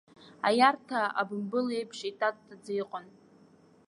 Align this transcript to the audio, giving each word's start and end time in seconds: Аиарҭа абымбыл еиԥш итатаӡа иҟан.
Аиарҭа 0.47 0.99
абымбыл 1.21 1.67
еиԥш 1.77 1.99
итатаӡа 2.09 2.73
иҟан. 2.81 3.05